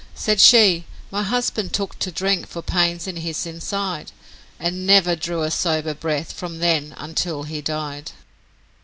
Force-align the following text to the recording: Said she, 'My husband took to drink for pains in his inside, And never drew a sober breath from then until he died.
Said 0.15 0.39
she, 0.41 0.85
'My 1.11 1.21
husband 1.21 1.73
took 1.73 1.99
to 1.99 2.11
drink 2.11 2.47
for 2.47 2.63
pains 2.63 3.05
in 3.05 3.17
his 3.17 3.45
inside, 3.45 4.11
And 4.59 4.83
never 4.87 5.15
drew 5.15 5.43
a 5.43 5.51
sober 5.51 5.93
breath 5.93 6.31
from 6.33 6.57
then 6.57 6.95
until 6.97 7.43
he 7.43 7.61
died. 7.61 8.11